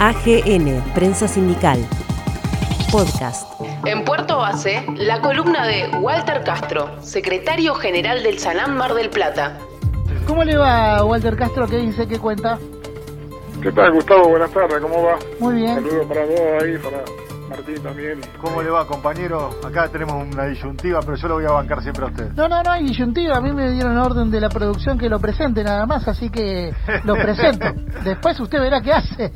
[0.00, 1.84] AGN, Prensa Sindical.
[2.92, 3.50] Podcast.
[3.84, 9.58] En Puerto Base, la columna de Walter Castro, secretario general del Sanam Mar del Plata.
[10.24, 11.66] ¿Cómo le va, Walter Castro?
[11.66, 12.06] ¿Qué dice?
[12.06, 12.60] ¿Qué cuenta?
[13.60, 14.28] ¿Qué tal, Gustavo?
[14.28, 15.18] Buenas tardes, ¿cómo va?
[15.40, 15.74] Muy bien.
[15.74, 16.98] Saludos para vos ahí, para
[17.48, 18.20] Martín también.
[18.40, 19.50] ¿Cómo le va, compañero?
[19.66, 22.30] Acá tenemos una disyuntiva, pero yo lo voy a bancar siempre a usted.
[22.36, 23.38] No, no, no hay disyuntiva.
[23.38, 26.72] A mí me dieron orden de la producción que lo presente nada más, así que
[27.04, 27.66] lo presento.
[28.04, 29.32] Después usted verá qué hace.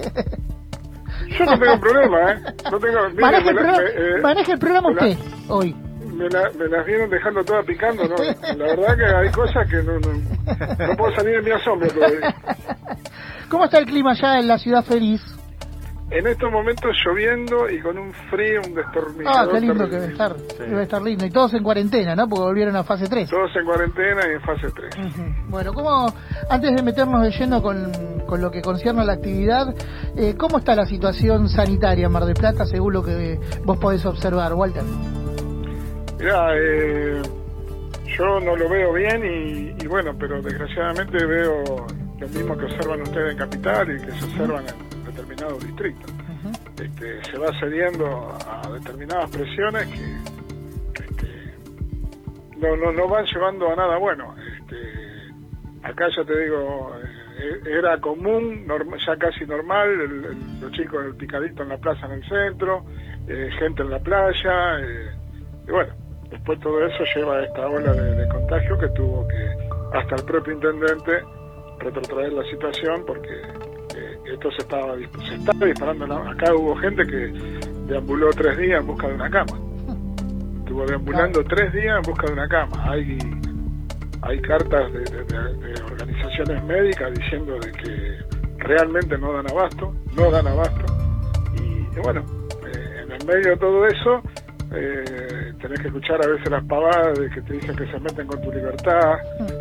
[1.38, 2.42] Yo no tengo problema, ¿eh?
[2.70, 5.18] No tengo, mire, maneje, el me la- programa, me, eh, maneje el programa la- usted
[5.48, 5.74] hoy.
[6.14, 8.16] Me, la- me las vienen dejando todas picando, ¿no?
[8.56, 12.34] La verdad que hay cosas que no, no, no puedo salir de mi asombro todavía.
[13.48, 15.20] ¿Cómo está el clima allá en la ciudad feliz?
[16.10, 20.12] En estos momentos lloviendo y con un frío, un Ah, destornillador qué lindo que debe
[20.12, 20.36] estar.
[20.36, 21.24] Debe estar lindo.
[21.24, 22.28] Y todos en cuarentena, ¿no?
[22.28, 23.30] Porque volvieron a fase 3.
[23.30, 24.94] Todos en cuarentena y en fase 3.
[25.06, 25.22] Ujú.
[25.48, 26.12] Bueno, ¿cómo,
[26.50, 27.90] antes de meternos de lleno con,
[28.32, 29.74] con lo que concierne a la actividad,
[30.16, 34.06] eh, ¿cómo está la situación sanitaria en Mar del Plata según lo que vos podés
[34.06, 34.82] observar, Walter?
[36.18, 37.20] Mira, eh,
[38.16, 41.86] yo no lo veo bien y, y bueno, pero desgraciadamente veo
[42.18, 46.10] lo mismo que observan ustedes en Capital y que se observan en determinados distritos.
[46.82, 51.54] Este, se va cediendo a determinadas presiones que este,
[52.56, 54.34] no, no, no van llevando a nada bueno.
[54.58, 54.76] Este,
[55.82, 56.92] acá ya te digo,
[57.66, 62.06] era común, norm- ya casi normal, el- el- los chicos del picadito en la plaza
[62.06, 62.84] en el centro,
[63.28, 65.10] eh, gente en la playa, eh,
[65.66, 65.92] y bueno,
[66.30, 70.24] después todo eso lleva a esta ola de, de contagio que tuvo que hasta el
[70.24, 71.22] propio intendente
[71.80, 73.28] retrotraer la situación porque
[73.96, 76.04] eh, esto se estaba se estaba disparando.
[76.04, 77.32] en la- Acá hubo gente que
[77.86, 79.58] deambuló tres días en busca de una cama.
[80.60, 82.90] Estuvo deambulando tres días en busca de una cama.
[82.90, 83.18] Hay
[84.22, 88.18] hay cartas de, de- de- de organizaciones médicas diciendo de que
[88.58, 90.84] realmente no dan abasto, no dan abasto.
[91.56, 91.62] Y,
[91.96, 92.24] y bueno,
[92.66, 94.22] eh, en el medio de todo eso,
[94.74, 98.26] eh, tenés que escuchar a veces las pavadas de que te dicen que se meten
[98.26, 99.14] con tu libertad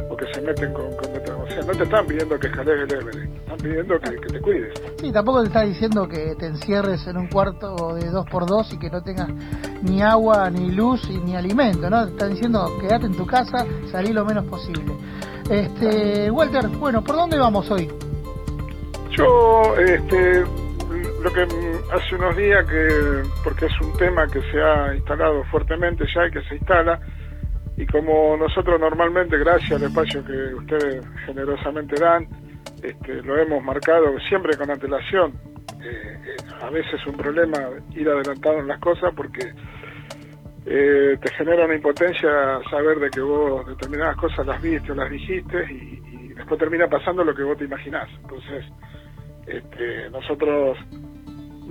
[0.09, 0.95] o que se meten con...
[0.95, 1.11] con
[1.51, 4.73] sea, no te están pidiendo que escales el Everest, están pidiendo que, que te cuides.
[4.97, 8.71] Sí, tampoco te está diciendo que te encierres en un cuarto de dos por dos
[8.73, 9.29] y que no tengas
[9.81, 12.05] ni agua, ni luz y ni alimento, ¿no?
[12.05, 14.93] Te está diciendo quédate en tu casa, salí lo menos posible.
[15.49, 17.91] Este, Walter, bueno, ¿por dónde vamos hoy?
[19.09, 20.45] Yo, este,
[21.21, 21.41] lo que
[21.93, 26.31] hace unos días que, porque es un tema que se ha instalado fuertemente ya y
[26.31, 26.99] que se instala,
[27.77, 32.27] y como nosotros normalmente, gracias al espacio que ustedes generosamente dan,
[32.83, 35.33] este, lo hemos marcado siempre con antelación.
[35.83, 37.57] Eh, eh, a veces es un problema
[37.95, 39.51] ir adelantado las cosas porque
[40.65, 45.09] eh, te genera una impotencia saber de que vos determinadas cosas las viste o las
[45.09, 48.07] dijiste y, y después termina pasando lo que vos te imaginás.
[48.21, 48.65] Entonces,
[49.47, 50.77] este, nosotros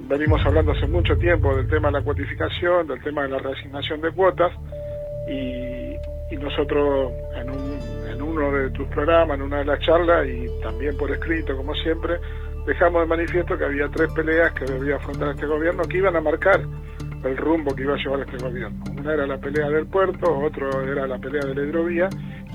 [0.09, 4.01] venimos hablando hace mucho tiempo del tema de la cuotificación, del tema de la reasignación
[4.01, 4.53] de cuotas
[5.29, 5.90] y,
[6.31, 10.47] y nosotros en, un, en uno de tus programas, en una de las charlas y
[10.63, 12.19] también por escrito como siempre,
[12.67, 16.21] dejamos de manifiesto que había tres peleas que debía afrontar este gobierno que iban a
[16.21, 16.61] marcar
[17.25, 18.83] el rumbo que iba a llevar este gobierno.
[18.99, 22.09] Una era la pelea del puerto, otro era la pelea de la hidrovía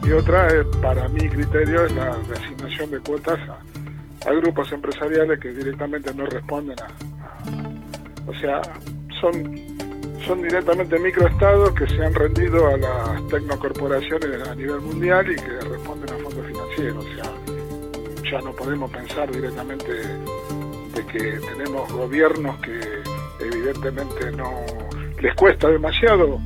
[0.03, 5.49] y otra, eh, para mi criterio, es la reasignación de cuotas a, grupos empresariales que
[5.51, 8.59] directamente no responden a- o sea,
[9.21, 9.43] son
[10.25, 15.59] son directamente microestados que se han rendido a las tecnocorporaciones a nivel mundial y que
[15.69, 17.05] responden a fondos financieros.
[17.05, 22.79] O sea, ya no podemos pensar directamente de que tenemos gobiernos que
[23.39, 24.51] evidentemente no
[25.21, 26.39] les cuesta demasiado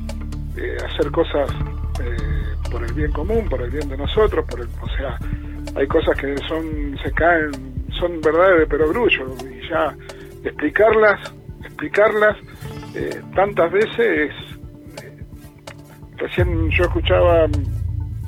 [0.56, 1.50] eh, hacer cosas
[2.02, 5.18] eh, por el bien común, por el bien de nosotros, por el, o sea,
[5.74, 7.50] hay cosas que son se caen,
[7.98, 9.96] son verdades de perogrullo y ya
[10.44, 11.32] explicarlas,
[11.64, 12.36] explicarlas
[12.94, 14.30] eh, tantas veces
[15.02, 15.24] eh,
[16.16, 17.46] recién yo escuchaba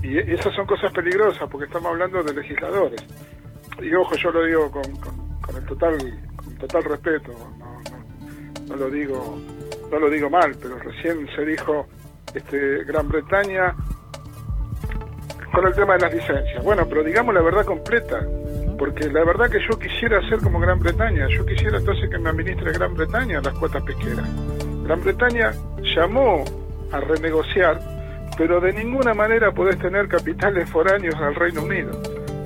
[0.03, 3.01] y esas son cosas peligrosas porque estamos hablando de legisladores.
[3.81, 5.97] Y ojo yo lo digo con, con- con el total
[6.37, 9.39] con total respeto no, no, no lo digo
[9.91, 11.89] no lo digo mal pero recién se dijo
[12.33, 13.75] este Gran Bretaña
[15.53, 16.63] con el tema de las licencias.
[16.65, 18.25] Bueno pero digamos la verdad completa
[18.83, 22.31] porque la verdad que yo quisiera hacer como Gran Bretaña yo quisiera entonces que me
[22.31, 24.29] administre Gran Bretaña las cuotas pesqueras
[24.83, 25.53] Gran Bretaña
[25.95, 26.43] llamó
[26.91, 27.79] a renegociar,
[28.37, 31.93] pero de ninguna manera podés tener capitales foráneos al Reino Unido.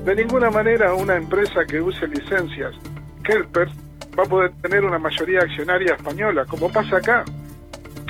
[0.05, 2.75] De ninguna manera una empresa que use licencias
[3.23, 3.71] Kelpers
[4.15, 7.25] va a poder tener una mayoría accionaria española, como pasa acá.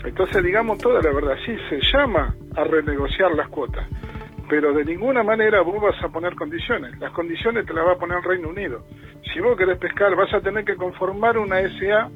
[0.04, 3.88] Entonces digamos toda la verdad, sí, se llama a renegociar las cuotas,
[4.50, 6.98] pero de ninguna manera vos vas a poner condiciones.
[7.00, 8.84] Las condiciones te las va a poner el Reino Unido.
[9.34, 12.10] Si vos querés pescar, vas a tener que conformar una SA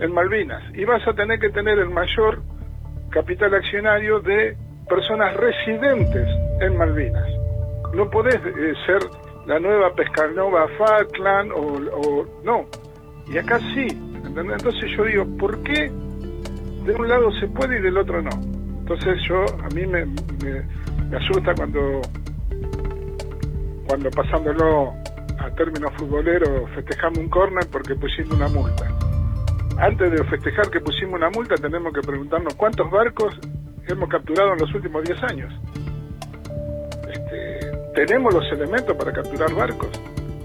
[0.00, 2.42] en Malvinas y vas a tener que tener el mayor
[3.10, 4.56] capital accionario de
[4.88, 6.28] personas residentes
[6.60, 7.28] en Malvinas.
[7.94, 8.98] No podés eh, ser
[9.46, 12.66] la nueva Pescanova Falkland o, no.
[13.32, 13.86] Y acá sí.
[14.24, 15.90] Entonces yo digo, ¿por qué
[16.84, 18.30] de un lado se puede y del otro no?
[18.80, 20.62] Entonces yo, a mí me, me,
[21.12, 22.00] asusta cuando,
[23.86, 24.94] cuando pasándolo
[25.38, 28.88] a términos futboleros festejamos un córner porque pusimos una multa.
[29.78, 33.38] Antes de festejar que pusimos una multa tenemos que preguntarnos cuántos barcos
[33.88, 35.52] hemos capturado en los últimos 10 años.
[37.08, 39.90] Este, tenemos los elementos para capturar barcos,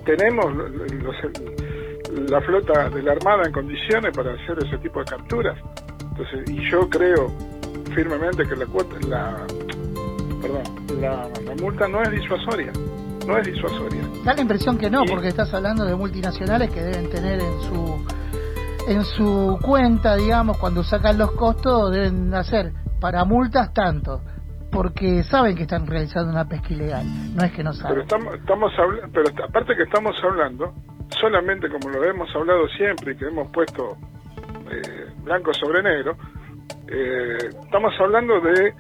[0.06, 0.54] tenemos
[2.30, 5.58] la flota de la Armada en condiciones para hacer ese tipo de capturas.
[6.12, 7.32] Entonces, y yo creo
[7.94, 8.66] firmemente que la
[9.08, 9.46] la,
[10.42, 10.64] perdón,
[11.02, 11.28] la,
[11.62, 12.72] multa no es disuasoria,
[13.28, 14.02] no es disuasoria.
[14.24, 18.06] Da la impresión que no, porque estás hablando de multinacionales que deben tener en su
[18.88, 24.22] en su cuenta, digamos, cuando sacan los costos, deben hacer para multas tanto,
[24.72, 27.90] porque saben que están realizando una pesca ilegal, no es que no saben.
[27.90, 28.72] Pero estamos, estamos
[29.14, 30.74] pero aparte que estamos hablando,
[31.20, 33.96] solamente como lo hemos hablado siempre y que hemos puesto
[34.72, 36.16] eh, blanco sobre negro,
[36.88, 38.74] eh, estamos hablando de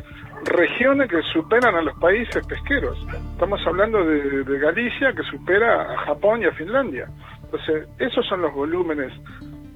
[0.45, 2.97] regiones que superan a los países pesqueros.
[3.33, 7.07] Estamos hablando de, Galicia que supera a Japón y a Finlandia.
[7.43, 9.11] Entonces, esos son los volúmenes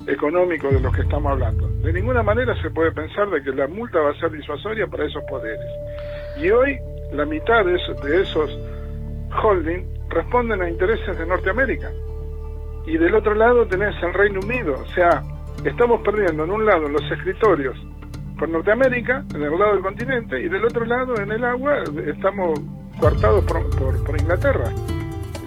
[0.07, 1.67] económicos de los que estamos hablando.
[1.67, 5.05] De ninguna manera se puede pensar de que la multa va a ser disuasoria para
[5.05, 5.65] esos poderes.
[6.37, 6.77] Y hoy
[7.13, 8.59] la mitad de esos, de esos
[9.41, 11.91] holding responden a intereses de Norteamérica.
[12.85, 14.73] Y del otro lado tenés el Reino Unido.
[14.73, 15.23] O sea,
[15.63, 17.77] estamos perdiendo en un lado los escritorios
[18.37, 22.59] con Norteamérica, en el lado del continente, y del otro lado, en el agua, estamos
[22.99, 24.71] coartados por, por Inglaterra.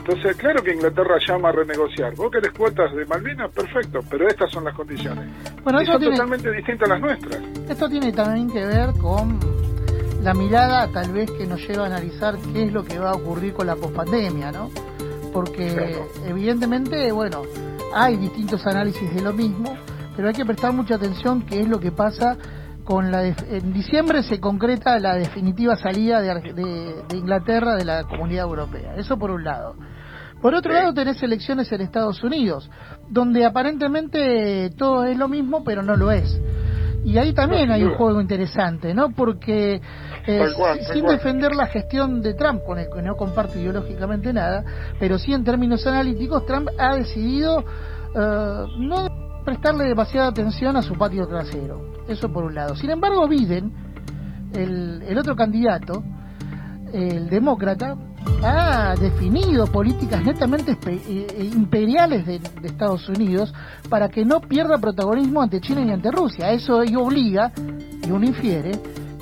[0.08, 2.14] Entonces, claro que Inglaterra llama a renegociar.
[2.14, 5.28] Vos querés cuotas de Malvinas, perfecto, pero estas son las condiciones.
[5.64, 7.42] Bueno, y son totalmente distintas a las nuestras.
[7.68, 9.40] Esto tiene también que ver con
[10.22, 13.14] la mirada tal vez que nos lleva a analizar qué es lo que va a
[13.14, 14.70] ocurrir con la pospandemia, ¿no?
[15.32, 17.42] Porque evidentemente, bueno,
[17.92, 19.76] hay distintos análisis de lo mismo,
[20.14, 22.38] pero hay que prestar mucha atención qué es lo que pasa
[22.86, 28.44] con la en diciembre se concreta la definitiva salida de, de, Inglaterra de la Comunidad
[28.44, 28.94] Europea.
[28.96, 29.74] Eso por un lado.
[30.40, 32.70] Por otro lado, tenés elecciones en Estados Unidos,
[33.08, 36.40] donde aparentemente todo es lo mismo, pero no lo es.
[37.04, 39.10] Y ahí también hay un juego interesante, ¿no?
[39.10, 39.80] Porque
[40.26, 40.46] eh,
[40.92, 44.64] sin defender la gestión de Trump, con el que no comparto ideológicamente nada,
[45.00, 50.94] pero sí en términos analíticos, Trump ha decidido uh, no prestarle demasiada atención a su
[50.94, 52.04] patio trasero.
[52.08, 52.74] Eso por un lado.
[52.76, 53.72] Sin embargo, Biden,
[54.52, 56.02] el, otro candidato,
[56.92, 57.96] el demócrata,
[58.42, 63.54] ha definido políticas netamente eh, eh, imperiales de, Estados Unidos
[63.88, 66.50] para que no pierda protagonismo ante China y ante Rusia.
[66.50, 67.52] Eso obliga,
[68.04, 68.72] y uno infiere,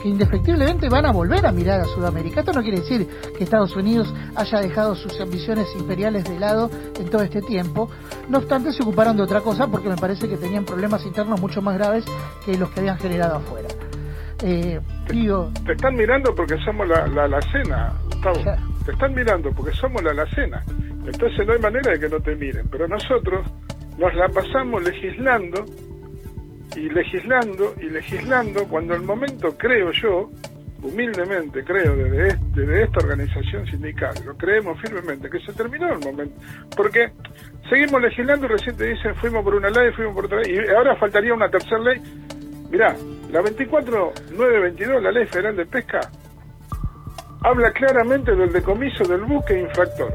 [0.05, 2.41] que indefectiblemente van a volver a mirar a Sudamérica.
[2.41, 3.09] Esto no quiere decir
[3.39, 6.71] que Estados Unidos haya dejado sus ambiciones imperiales de lado
[7.01, 7.89] en todo este tiempo.
[8.29, 11.63] No obstante, se ocuparon de otra cosa porque me parece que tenían problemas internos mucho
[11.63, 12.05] más graves
[12.45, 13.69] que los que habían generado afuera.
[14.43, 17.95] Eh, te, están mirando porque somos la, la, la cena,
[18.85, 20.63] te están mirando porque somos la alacena.
[21.07, 22.69] Entonces no hay manera de que no te miren.
[22.71, 23.47] Pero nosotros
[23.97, 25.65] nos la pasamos legislando
[26.77, 30.31] y legislando y legislando cuando el momento, creo yo,
[30.83, 36.35] humildemente creo desde, desde esta organización sindical, lo creemos firmemente, que se terminó el momento.
[36.77, 37.13] Porque
[37.69, 40.71] seguimos legislando y recién te dicen fuimos por una ley, fuimos por otra ley, y
[40.75, 42.01] ahora faltaría una tercera ley.
[42.71, 42.95] Mirá,
[43.31, 46.01] la 24922, la ley federal de pesca,
[47.43, 50.13] habla claramente del decomiso del buque infractor.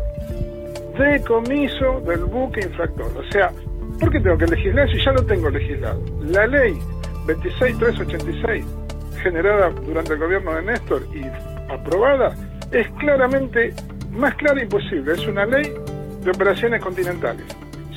[0.98, 3.18] Decomiso del buque infractor.
[3.18, 3.52] O sea,
[4.00, 6.02] ¿por qué tengo que legislar si ya lo tengo legislado?
[6.22, 6.78] La ley
[7.26, 8.66] 26386,
[9.22, 11.24] generada durante el gobierno de Néstor y
[11.72, 12.36] aprobada,
[12.72, 13.74] es claramente
[14.12, 15.14] más clara imposible.
[15.14, 15.74] Es una ley
[16.24, 17.46] de operaciones continentales.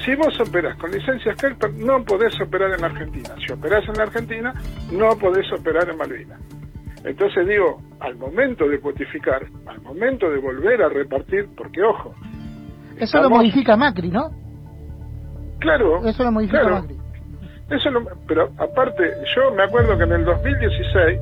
[0.05, 3.35] Si vos operás con licencias Kelper, no podés operar en la Argentina.
[3.47, 4.55] Si operás en la Argentina,
[4.91, 6.41] no podés operar en Malvinas.
[7.05, 12.15] Entonces digo, al momento de cuotificar, al momento de volver a repartir, porque ojo.
[12.97, 14.42] Eso lo modifica Macri, ¿no?
[15.63, 16.05] Claro.
[16.05, 16.97] Eso lo Macri.
[17.71, 17.91] Eso
[18.27, 21.21] pero aparte, yo me acuerdo que en el 2016,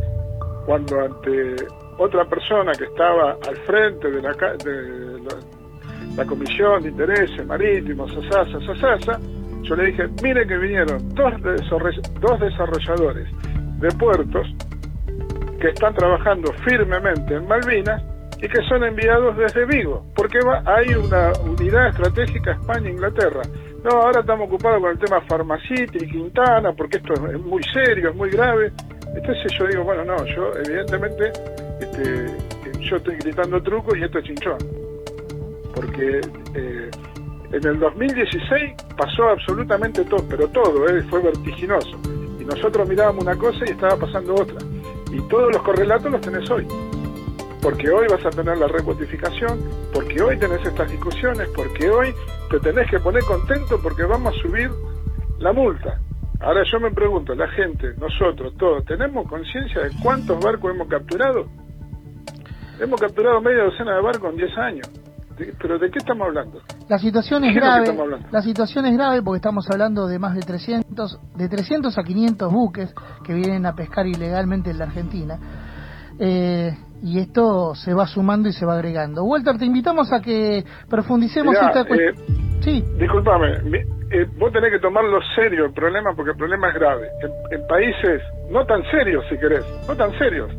[0.66, 1.56] cuando ante
[1.98, 5.20] otra persona que estaba al frente de la, de
[6.16, 9.20] la, Comisión de Intereses Marítimos, Sasasa, Sasasa,
[9.62, 11.32] yo le dije, mire que vinieron dos,
[12.20, 13.28] dos desarrolladores
[13.78, 14.48] de puertos
[15.60, 18.02] que están trabajando firmemente en Malvinas
[18.38, 23.42] y que son enviados desde Vigo, porque va, hay una unidad estratégica España-Inglaterra.
[23.82, 28.10] No, ahora estamos ocupados con el tema Pharmacity y Quintana, porque esto es muy serio,
[28.10, 28.72] es muy grave.
[29.14, 31.32] Entonces yo digo, bueno, no, yo evidentemente
[31.80, 32.26] este,
[32.80, 34.58] yo estoy gritando truco y esto es chinchón.
[35.74, 36.20] Porque
[36.54, 36.90] eh,
[37.52, 41.98] en el 2016 pasó absolutamente todo, pero todo, eh, fue vertiginoso.
[42.38, 44.58] Y nosotros mirábamos una cosa y estaba pasando otra.
[45.10, 46.66] Y todos los correlatos los tenés hoy.
[47.62, 49.60] Porque hoy vas a tener la recuotificación,
[49.92, 52.14] porque hoy tenés estas discusiones, porque hoy
[52.50, 54.70] te tenés que poner contento porque vamos a subir
[55.38, 56.00] la multa.
[56.40, 61.46] Ahora yo me pregunto, la gente, nosotros, todos, ¿tenemos conciencia de cuántos barcos hemos capturado?
[62.80, 64.90] Hemos capturado media docena de barcos en 10 años.
[65.60, 66.60] ¿Pero de qué estamos hablando?
[66.88, 67.94] La situación es grave.
[68.30, 72.52] la situación es grave porque estamos hablando de más de 300, de 300 a 500
[72.52, 75.38] buques que vienen a pescar ilegalmente en la Argentina.
[76.18, 79.24] Eh, y esto se va sumando y se va agregando.
[79.24, 82.14] Walter, te invitamos a que profundicemos esta cuestión.
[82.14, 82.84] Eh, sí.
[82.98, 83.58] Disculpame,
[84.10, 87.08] eh, vos tenés que tomarlo serio el problema porque el problema es grave.
[87.50, 90.50] En, países no tan serios, si querés, no tan serios,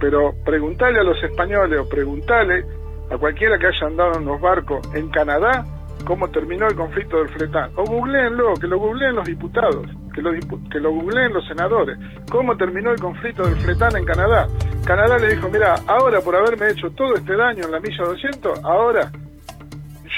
[0.00, 2.64] pero preguntale a los españoles o preguntale
[3.10, 5.64] a cualquiera que haya andado en los barcos en Canadá
[6.04, 7.70] cómo terminó el conflicto del fletán.
[7.76, 10.32] O googleenlo, que lo googleen los diputados, que lo,
[10.70, 11.98] que lo googleen los senadores.
[12.30, 14.48] ¿Cómo terminó el conflicto del fletán en Canadá?
[14.84, 18.64] Canadá le dijo, mira, ahora por haberme hecho todo este daño en la milla 200,
[18.64, 19.10] ahora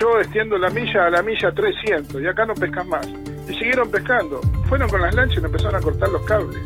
[0.00, 3.06] yo extiendo la milla a la milla 300 y acá no pescan más.
[3.48, 4.40] Y siguieron pescando.
[4.68, 6.58] Fueron con las lanchas y empezaron a cortar los cables.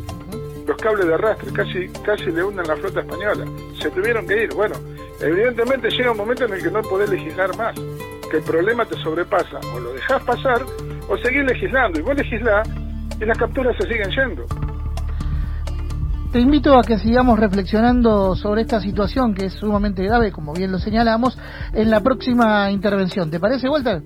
[0.67, 3.45] Los cables de arrastre, casi, casi le hunden la flota española.
[3.81, 4.55] Se tuvieron que ir.
[4.55, 4.77] Bueno,
[5.21, 7.75] evidentemente llega un momento en el que no podés legislar más.
[8.31, 9.59] Que el problema te sobrepasa.
[9.75, 10.63] O lo dejás pasar
[11.09, 11.99] o seguís legislando.
[11.99, 12.69] Y vos legislás
[13.21, 14.45] y las capturas se siguen yendo.
[16.33, 20.71] Te invito a que sigamos reflexionando sobre esta situación que es sumamente grave, como bien
[20.71, 21.37] lo señalamos,
[21.73, 23.33] en la próxima intervención.
[23.33, 24.01] ¿Te parece, Walter?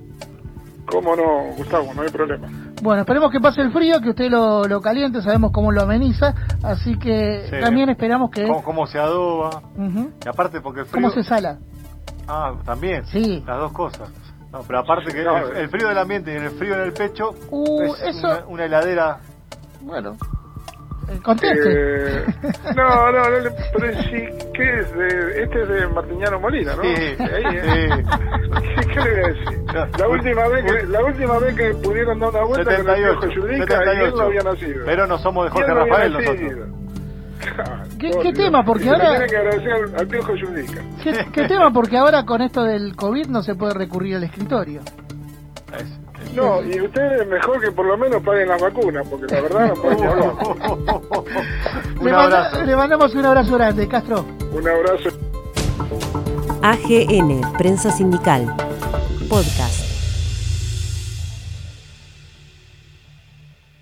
[0.87, 1.93] ¿Cómo no, Gustavo?
[1.95, 2.49] No hay problema.
[2.83, 6.35] Bueno, esperemos que pase el frío, que usted lo, lo caliente, sabemos cómo lo ameniza,
[6.63, 8.47] así que también esperamos que...
[8.65, 9.63] ¿Cómo, se adoba?
[10.25, 11.03] Y aparte porque el frío...
[11.03, 11.59] ¿Cómo se sala?
[12.27, 13.05] Ah, también.
[13.07, 13.43] Sí.
[13.47, 14.11] Las dos cosas.
[14.53, 17.95] No, pero aparte que el, frío del ambiente y el frío en el pecho uh,
[17.95, 18.47] es eso...
[18.47, 19.19] una heladera...
[19.81, 20.17] Bueno,
[21.23, 21.71] Conteste.
[21.71, 22.25] Eh,
[22.77, 24.95] no, no, no, pero sí, ¿qué es?
[24.95, 26.83] De, este es de Martiñano Molina, ¿no?
[26.83, 28.05] Sí, ahí, ¿eh?
[28.93, 29.65] ¿Qué le voy a decir?
[29.99, 33.41] La última, vez que, la última vez que pudieron dar una vuelta 78, con el
[33.41, 34.85] Judica, él no había nacido.
[34.87, 36.69] Pero no somos de Jorge Rafael nosotros.
[38.13, 38.65] ¿Qué, ¿Qué, tema?
[38.65, 39.11] Porque ahora.
[39.11, 40.83] Tiene que agradecer al, Judica.
[41.03, 41.73] ¿Qué, ¿Qué tema?
[41.73, 44.81] Porque ahora con esto del COVID no se puede recurrir al escritorio.
[45.79, 46.01] Es.
[46.35, 49.83] No, y ustedes mejor que por lo menos paguen las vacunas, porque la verdad no
[52.01, 52.65] un le, abrazo.
[52.65, 54.25] le mandamos un abrazo grande, Castro.
[54.53, 55.11] Un abrazo.
[56.63, 58.47] AGN, Prensa Sindical.
[59.29, 59.74] Podcast.